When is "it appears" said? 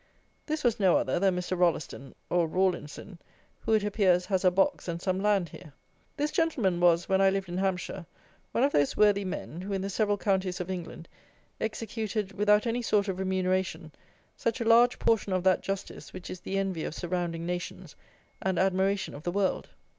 3.73-4.25